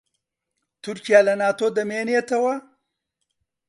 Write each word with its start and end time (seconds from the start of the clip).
تورکیا 0.83 1.19
لە 1.27 1.33
ناتۆ 1.41 1.67
دەمێنێتەوە؟ 1.77 2.55